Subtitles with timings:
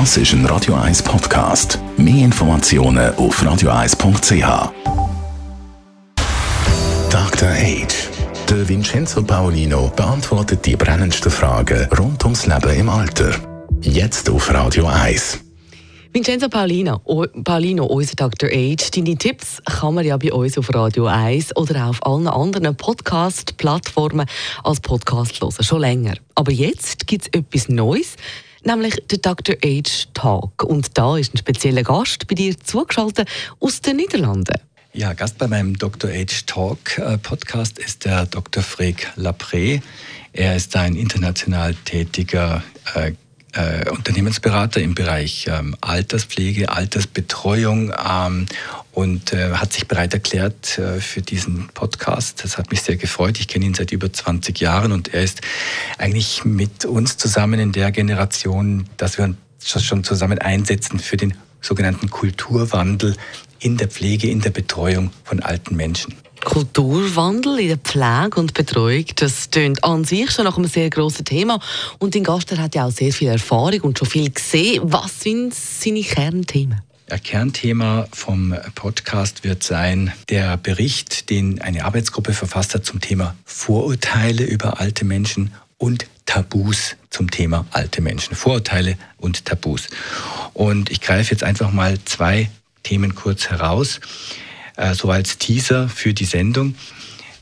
[0.00, 1.78] Das ist ein Radio 1 Podcast.
[1.96, 4.72] Mehr Informationen auf radio1.ch.
[7.08, 7.48] Dr.
[7.48, 8.08] Age.
[8.50, 13.36] Der Vincenzo Paolino beantwortet die brennendsten Fragen rund ums Leben im Alter.
[13.82, 15.38] Jetzt auf Radio 1.
[16.12, 17.00] Vincenzo Paulino,
[17.44, 18.48] Paulino, unser Dr.
[18.48, 18.90] Age.
[18.90, 22.76] Deine Tipps kann man ja bei uns auf Radio 1 oder auch auf allen anderen
[22.76, 24.26] Podcast-Plattformen
[24.64, 26.14] als Podcast hören, schon länger.
[26.34, 28.16] Aber jetzt gibt es etwas Neues,
[28.66, 29.56] nämlich der Dr.
[29.64, 30.62] Age Talk.
[30.62, 33.28] Und da ist ein spezieller Gast bei dir zugeschaltet
[33.60, 34.58] aus den Niederlanden.
[34.92, 36.10] Ja, Gast bei meinem Dr.
[36.10, 38.62] Age Talk äh, Podcast ist der Dr.
[38.62, 39.82] Freek Lapré.
[40.32, 42.62] Er ist ein international tätiger
[43.54, 48.46] äh, Unternehmensberater im Bereich ähm, Alterspflege, Altersbetreuung ähm,
[48.92, 52.44] und äh, hat sich bereit erklärt äh, für diesen Podcast.
[52.44, 53.38] Das hat mich sehr gefreut.
[53.38, 55.40] Ich kenne ihn seit über 20 Jahren und er ist
[55.98, 61.34] eigentlich mit uns zusammen in der Generation, dass wir uns schon zusammen einsetzen für den
[61.60, 63.16] sogenannten Kulturwandel
[63.58, 66.14] in der Pflege, in der Betreuung von alten Menschen.
[66.44, 71.24] Kulturwandel in der Pflege und Betreuung, das klingt an sich schon nach einem sehr grossen
[71.24, 71.58] Thema.
[71.98, 74.82] Und dein Gast hat ja auch sehr viel Erfahrung und schon viel gesehen.
[74.84, 76.80] Was sind seine Kernthemen?
[77.10, 83.34] Ein Kernthema vom Podcast wird sein der Bericht, den eine Arbeitsgruppe verfasst hat zum Thema
[83.44, 88.34] Vorurteile über alte Menschen und Tabus zum Thema alte Menschen.
[88.34, 89.88] Vorurteile und Tabus.
[90.54, 92.50] Und ich greife jetzt einfach mal zwei
[92.82, 94.00] Themen kurz heraus
[94.76, 96.74] äh, so als Teaser für die Sendung.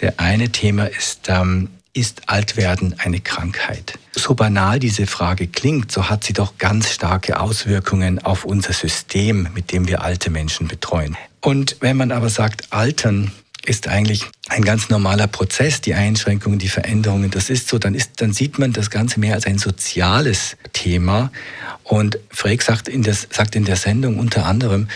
[0.00, 3.98] Der eine Thema ist, ähm, ist Altwerden eine Krankheit?
[4.12, 9.48] So banal diese Frage klingt, so hat sie doch ganz starke Auswirkungen auf unser System,
[9.54, 11.16] mit dem wir alte Menschen betreuen.
[11.40, 13.32] Und wenn man aber sagt, Altern
[13.68, 18.20] ist eigentlich ein ganz normaler Prozess, die Einschränkungen, die Veränderungen, das ist so, dann, ist,
[18.20, 21.30] dann sieht man das Ganze mehr als ein soziales Thema.
[21.84, 24.88] Und Freek sagt in, sagt in der Sendung unter anderem,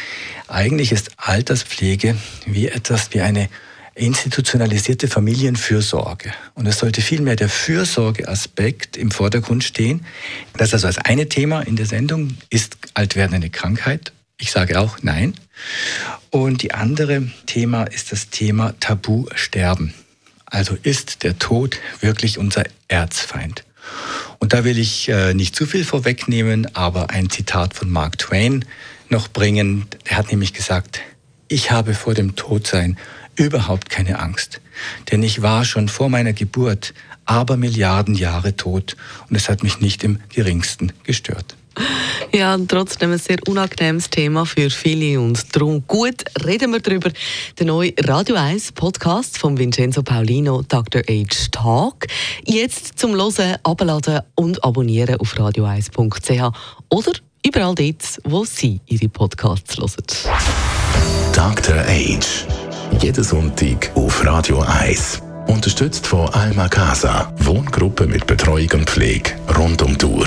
[0.48, 3.48] eigentlich ist Alterspflege wie etwas wie eine
[3.94, 6.32] institutionalisierte Familienfürsorge.
[6.54, 10.04] Und es sollte vielmehr der Fürsorgeaspekt im Vordergrund stehen.
[10.56, 12.36] Das also das eine Thema in der Sendung.
[12.48, 14.12] Ist Altwerden eine Krankheit?
[14.42, 15.34] Ich sage auch nein.
[16.30, 19.94] Und die andere Thema ist das Thema Tabu sterben.
[20.46, 23.62] Also ist der Tod wirklich unser Erzfeind?
[24.40, 28.64] Und da will ich äh, nicht zu viel vorwegnehmen, aber ein Zitat von Mark Twain
[29.10, 29.86] noch bringen.
[30.06, 30.98] Er hat nämlich gesagt,
[31.46, 32.98] ich habe vor dem Todsein
[33.36, 34.60] überhaupt keine Angst,
[35.12, 36.94] denn ich war schon vor meiner Geburt
[37.26, 38.96] aber Milliarden Jahre tot
[39.30, 41.54] und es hat mich nicht im geringsten gestört.
[42.34, 47.10] Ja, trotzdem ein sehr unangenehmes Thema für viele und darum gut reden wir darüber.
[47.58, 51.02] Der neue Radio 1 Podcast von Vincenzo Paulino, Dr.
[51.02, 51.48] H.
[51.50, 52.06] Talk.
[52.44, 56.56] Jetzt zum Hören, abladen und abonnieren auf radio1.ch
[56.88, 57.12] oder
[57.44, 59.92] überall dort, wo Sie Ihre Podcasts hören.
[61.34, 61.84] Dr.
[61.86, 62.46] Age.
[63.02, 65.20] Jeden Sonntag auf Radio 1.
[65.48, 67.30] Unterstützt von Alma Casa.
[67.40, 70.26] Wohngruppe mit Betreuung und Pflege rund um die Uhr.